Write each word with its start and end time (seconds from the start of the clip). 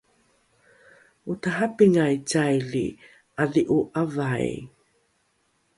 otarapingai 1.33 2.15
caili 2.31 2.85
’adhi’o 3.43 3.79
’avai? 4.01 4.51